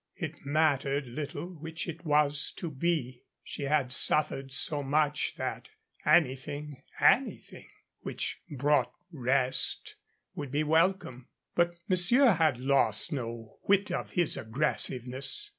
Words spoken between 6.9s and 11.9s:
anything which brought rest would be welcome. But